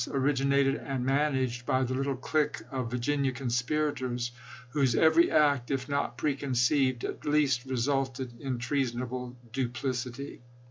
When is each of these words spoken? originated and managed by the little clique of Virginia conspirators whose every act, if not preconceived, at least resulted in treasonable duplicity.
originated 0.11 0.73
and 0.77 1.05
managed 1.05 1.63
by 1.63 1.83
the 1.83 1.93
little 1.93 2.15
clique 2.15 2.63
of 2.71 2.89
Virginia 2.89 3.31
conspirators 3.31 4.31
whose 4.69 4.95
every 4.95 5.29
act, 5.29 5.69
if 5.69 5.87
not 5.87 6.17
preconceived, 6.17 7.03
at 7.03 7.23
least 7.23 7.65
resulted 7.65 8.33
in 8.41 8.57
treasonable 8.57 9.35
duplicity. 9.53 10.41